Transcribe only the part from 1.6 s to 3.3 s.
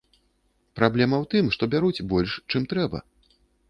бяруць больш, чым трэба.